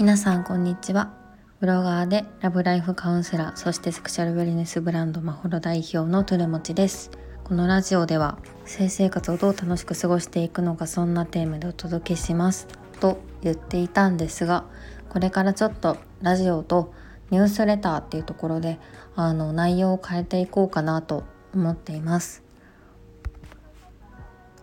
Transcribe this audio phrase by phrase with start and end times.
[0.00, 1.14] 皆さんこんにちは。
[1.60, 7.12] ブロガーでラブライフカウンセラーそしてセクシャルウェルネスブランドマホロ代表のトゥルモチです。
[7.44, 12.66] このラジオでは性生活をどう楽しく過ごしていくのかそんなテーマでお届けします。
[12.98, 14.64] と言っていたんですが
[15.10, 16.92] これからちょっとラジオと
[17.30, 18.80] ニュースレターっていうところで
[19.14, 21.22] あの内容を変えていこうかなと
[21.54, 22.47] 思っています。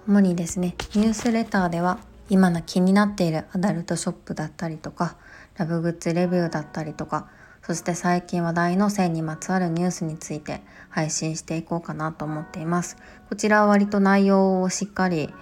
[0.08, 1.98] 主にですねニュースレターでは
[2.30, 5.16] 今の気になっているアダルトショップだったりとか
[5.58, 7.28] ラブグッズレビューだったりとか
[7.64, 12.98] そして最近話題の性にまつわるニュースについて配信していこうかなと思っています。
[13.28, 15.34] こちらは割と内容をしっかり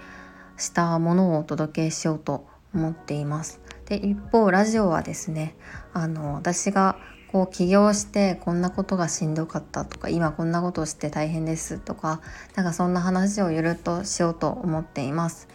[0.56, 3.60] したものをお届けしようと思っています。
[3.84, 5.54] で一方ラジオはですね
[5.92, 6.96] あの私が
[7.34, 12.20] こう起業してこんなことがしんどかったとか今こんなことをして大変ですとか
[12.54, 15.48] なんかそんな話をゆるっとしようと思っています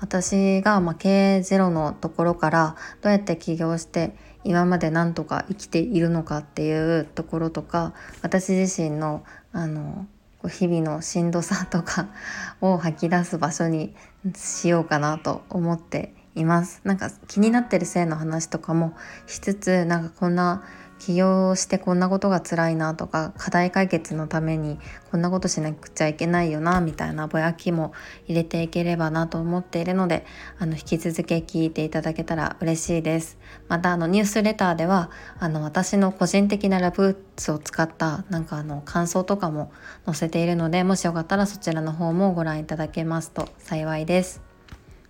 [0.00, 7.92] 私がま経営ゼロのところからどうやって起業して今まで何とか生きているのかっていうところとか
[8.22, 10.06] 私自身のあの
[10.48, 12.08] 日々のしんどさとか
[12.62, 13.94] を吐き出す場所に
[14.34, 16.80] しようかなと思っています。
[16.84, 18.94] なんか気になってる性の話とかも
[19.26, 20.62] しつつなんかこんな
[20.98, 24.78] 起業してこんなことが辛いなとか課題解決のために
[25.10, 27.92] こんなことしなくちゃいけないよなみたいなぼやきも
[28.26, 30.24] 入れていければなと思っているので
[30.58, 33.38] あの引き続き聞いていただけたら嬉しいです。
[33.68, 39.72] またあのニュースレターではあの私の個人的なラブーツを使ったなんかあの感想とかも
[40.06, 44.42] 載せているのでもしよかったらそちらの方もご覧いただけますと幸いです。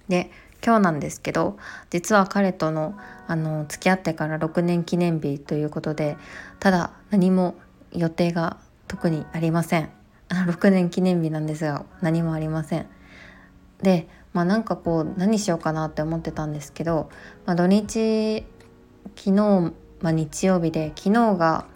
[0.08, 0.30] で
[0.64, 1.58] 今日なんですけど
[1.90, 2.96] 実は彼との
[3.28, 6.16] あの付き合ってから6年記念日ということで
[6.60, 7.56] ただ何も
[7.92, 9.90] 予定が特にありません。
[10.28, 12.86] 6年記念日なんですが何もありません。
[13.82, 17.10] でまあなんかこう何しようかなって思ってたんですけど、
[17.46, 18.44] まあ、土日
[19.16, 21.66] 昨日、まあ、日曜日で昨日が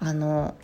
[0.00, 0.54] あの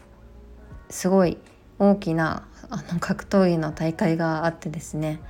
[0.91, 1.39] すごい
[1.79, 5.21] 大きなあの格闘技の大会があってですね。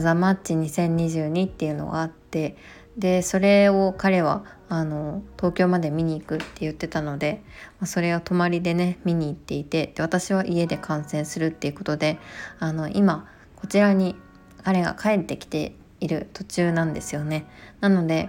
[0.00, 2.56] ザ・マッチ2022っていうのがあって
[2.96, 7.42] でそれを彼はあの東京まで見に行くって言ってたので、
[7.78, 12.18] ま、それを泊まりでね見に行っていてで私は家で観戦するっていうことで
[12.58, 14.16] あの今こちらに
[14.64, 17.46] 彼が帰ってきている途中なんですよね。
[17.80, 18.28] なので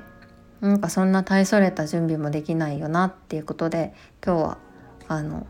[0.61, 3.93] なんかそんな大それた準備もできないよなっていうことで
[4.25, 4.57] 今日は
[5.07, 5.47] あの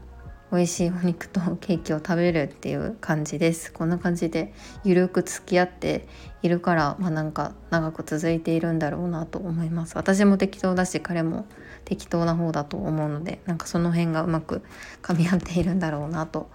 [0.52, 3.74] 美味しいお肉とケーキを食べるっていう感じです。
[3.74, 4.54] こんな感じで
[4.86, 6.08] ゆるく付き合って
[6.42, 9.98] いるからまあなんか長く続いているんだろうなと思います。
[9.98, 11.46] 私も適当だし彼も
[11.84, 14.62] 適当な方だと思うのでなんかその辺がうまく
[15.02, 16.50] 噛み合っているんだろうなと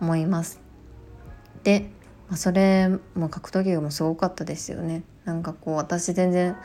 [0.00, 0.60] 思います。
[1.62, 1.90] で、
[2.28, 5.04] まあ、それも格闘技もすごかったですよね。
[5.24, 6.56] なんかこう私全然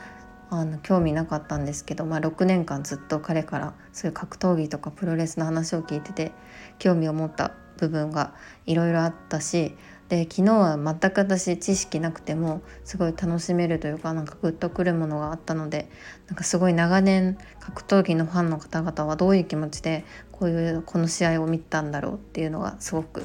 [0.60, 6.32] あの興味なかったんですけど、まあ、6年間ずっと彼からそういう格闘技とかプロレスの話を聞いてて
[6.78, 8.34] 興味を持った部分が
[8.66, 9.74] いろいろあったし
[10.08, 15.88] で昨日は全く私知識なくてもすごい楽しめるというかなんかグッとくるものがあったので
[16.28, 23.24] なんかすごい長年格闘技のファンの方々はどういう気持ちでこういうこの試合を見たんだろうっていうのがすごく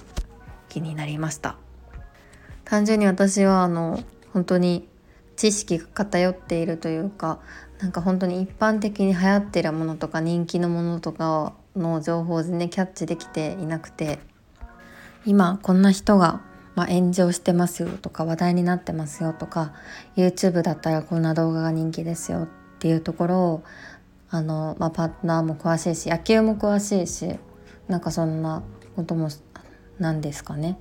[0.70, 1.58] 気になりました。
[2.64, 4.89] 単純に私はあの本当に
[5.40, 7.40] 知識が偏っているというか
[7.80, 14.20] なんか本当に一般的に流行ってるものとか人気のものとかの情報を全然キャッチできていなくて
[15.26, 16.42] 今こんな人が、
[16.76, 19.72] まあ、炎上してますよとか話題になってますよとか
[20.18, 22.48] YouTube だったらこんな動画が人気ですよっ
[22.80, 23.64] ていうところを
[24.30, 27.40] あの、まあ、パートナーも詳しいし野球も詳しいし
[27.88, 28.62] なんかそんな
[28.98, 29.30] ことも
[30.00, 30.78] なんですかね。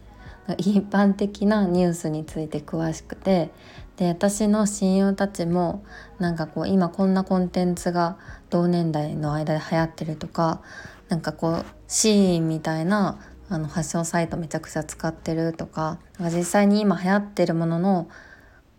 [0.56, 3.50] 一般的なニュースについて詳しくて
[3.98, 5.84] で私の親友たちも
[6.18, 8.16] なんかこう今こんなコンテンツが
[8.48, 10.62] 同年代の間で流行ってるとか
[11.08, 13.18] なんかこうシーンみたいな
[13.50, 18.08] あのファッションサイトめちゃくちゃ使ってるとか実際に今流行ってるものの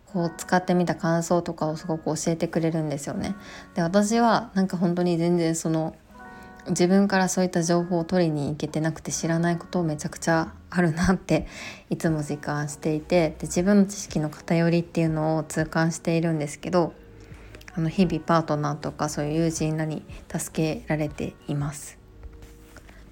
[0.06, 3.36] こう使ってみた感想とかをすごく教えてくれるんですよね。
[3.74, 5.94] で私はなんか本当に全然その
[6.68, 11.46] 自分からそういった情報を取りに行けてなくて知らないことをめちゃくちゃあるなって
[11.88, 16.92] いつも実感していてで自分の知識の偏りっていうのを痛感しているんですけど
[17.74, 21.98] あの日々パートナーとかそういう友人らに助けられています。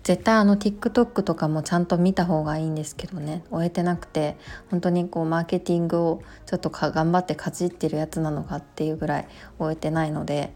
[0.09, 4.39] 絶対あの TikTok とかもちゃんと見た方がいいんですけどね終えてなくて
[4.71, 9.29] 本当にこうマーケティングをちょっとか頑張ってかじってるやつなのかっていうぐらい
[9.59, 10.55] 終えてないので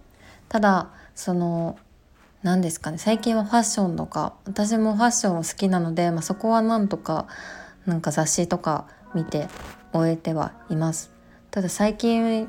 [0.48, 1.76] ただその
[2.42, 7.28] 何ですかね最近はファッションとか私もファッションを好きなので、まあ、そこはなんとか
[7.86, 9.46] なんか雑誌とか見て
[9.92, 11.12] 終えてはいます
[11.52, 12.48] ただ最近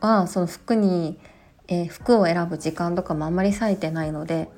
[0.00, 1.18] はその服に、
[1.68, 4.48] えー、服を選ぶ時間とかもあんまり割いてないので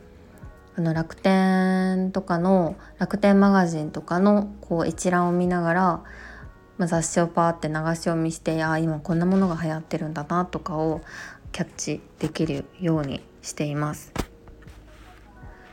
[0.77, 5.83] あの楽天とかの楽天マガジンとかのこう一覧を見ながら、
[6.79, 11.01] まあ、雑誌をパーって流し読みしてあ今こんなものが流行ってるんだなとかを
[11.51, 14.26] キャッチできるようにしています。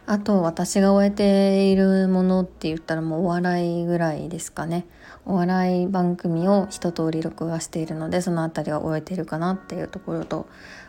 [0.05, 4.85] あと私が終えているものって言ったらもうお笑いぐらいですかね。
[5.25, 10.47] お笑い番組を一通り録画しているのでその辺りは終えてるかなっていうところと、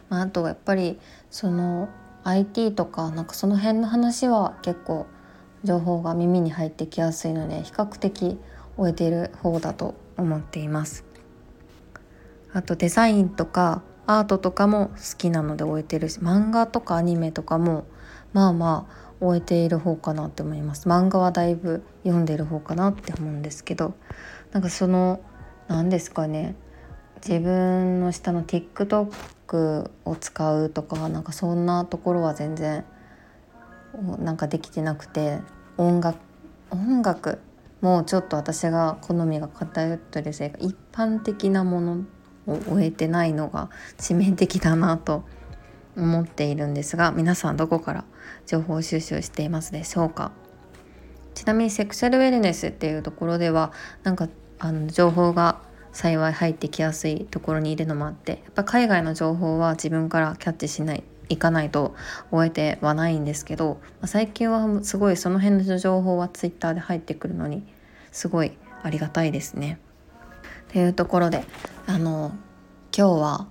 [0.09, 0.99] まあ、あとはやっぱり
[1.31, 1.89] その
[2.25, 5.07] IT とかなんかその辺の話は結構
[5.63, 8.39] 情報が耳に入ってきやすいので比較的
[8.77, 11.05] 終えている方だと思っています。
[12.53, 17.85] あとデザインとかアートとかも好きなので終えてるし漫画とかアニメとかも
[18.33, 20.89] まあまあ終えている方かなって思います。
[20.89, 23.95] 漫画はだいぶ読んでる方かなって思うんですけど
[24.53, 25.21] なんかその
[25.69, 26.55] 何ですかね。
[27.27, 32.85] 自分の下の TikTok を使うとかなんかそんなところは全然
[34.19, 35.39] なんかできてなくて
[35.79, 36.19] 音楽
[36.71, 37.39] 音楽
[37.81, 42.05] もうちょっと私が好みが偏ってるせいか一般的なもの
[42.47, 45.25] を終えてないのが致命的だなと
[45.97, 48.05] 思っているんですが皆さんどこから
[48.47, 50.33] 情報収集していますでしょうか？
[51.35, 55.61] ちなみにセクシャルウェルネスっていうところではなんかあの情報が
[55.93, 61.95] 幸い入ってきやすいところにいるのもあってやっぱ海外の情報は自分からキャッチしないいかないと
[62.31, 67.65] 終えてはないんですけど最近はすごいその辺の情報はツイッターで入ってくるのに
[68.13, 69.79] すごいありがたいですね。
[70.73, 71.45] というところで
[71.87, 72.33] あの
[72.97, 73.49] 今日は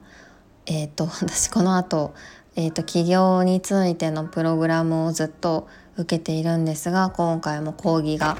[0.66, 2.14] えっ、 ー、と私この後
[2.56, 5.68] えーと、起業についてのプログラムをずっと
[5.98, 8.38] 受けているんですが今回も講義が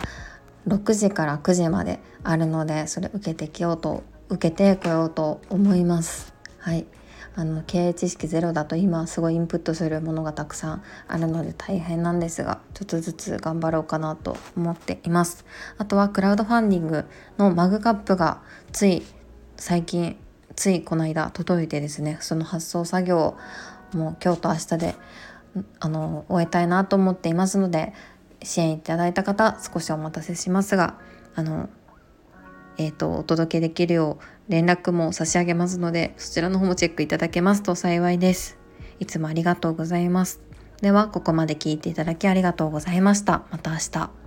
[0.68, 6.34] 6時から9時まであるのでそれ受けてきようと受けてこようと思います。
[6.60, 6.86] はい
[7.36, 15.44] あの経営知識ゼロだと今すごいインプットするものがたくさんあるので大変なんですがちょっとずつ頑張ろうかなと思っています
[15.80, 17.06] あとはクラウドファンディング
[17.40, 19.02] のマグカップがつい
[19.58, 20.16] 最近
[20.56, 23.36] ついこの間届いてですねその発送作業
[23.94, 24.96] もう今日と明日で
[25.80, 27.94] あの終えたいなと思っていますので
[28.42, 30.98] 支援いただいた方少しお待たせしますが
[31.36, 31.70] あの
[32.78, 38.58] えーと、お届けできるよう連絡も差し上げますのでそちらの方もチェックいただけますと幸いです。
[39.00, 40.42] いつもありがとうございます。
[40.82, 43.44] ではここまで聞いていただきありがとうございました。
[43.52, 44.23] また明日。